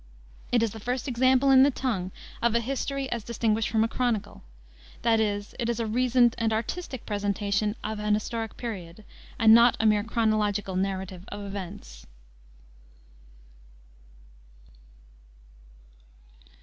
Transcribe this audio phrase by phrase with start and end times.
[0.51, 2.09] It is the first example in the tongue
[2.41, 4.41] of a history as distinguished from a chronicle;
[5.03, 9.05] that is, it is a reasoned and artistic presentation of an historic period,
[9.37, 12.07] and not a mere chronological narrative of events.